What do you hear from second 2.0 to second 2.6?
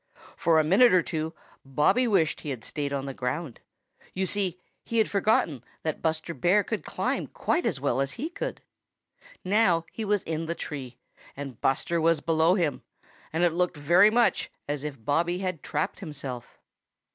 wished he